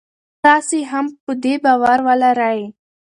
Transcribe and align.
تاسي 0.43 0.79
هم 0.91 1.05
په 1.25 1.31
دې 1.43 1.55
باور 1.63 1.99
ولرئ. 2.07 2.59